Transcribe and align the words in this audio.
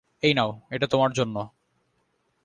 এই 0.23 0.33
নাও, 0.33 0.51
এটা 0.71 0.87
তোমার 0.87 1.11
জন্য। 1.11 1.35